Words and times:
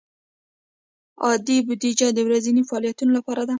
عادي 1.25 1.57
بودیجه 1.65 2.07
د 2.13 2.19
ورځنیو 2.27 2.67
فعالیتونو 2.69 3.11
لپاره 3.17 3.41
ده. 3.45 3.49